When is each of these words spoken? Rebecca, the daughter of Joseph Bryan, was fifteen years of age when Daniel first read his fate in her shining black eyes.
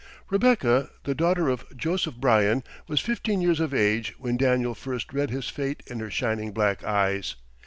Rebecca, 0.31 0.89
the 1.03 1.13
daughter 1.13 1.47
of 1.47 1.63
Joseph 1.77 2.15
Bryan, 2.15 2.63
was 2.87 3.01
fifteen 3.01 3.39
years 3.39 3.59
of 3.59 3.71
age 3.71 4.15
when 4.17 4.35
Daniel 4.35 4.73
first 4.73 5.13
read 5.13 5.29
his 5.29 5.47
fate 5.49 5.83
in 5.85 5.99
her 5.99 6.09
shining 6.09 6.53
black 6.53 6.83
eyes. 6.83 7.35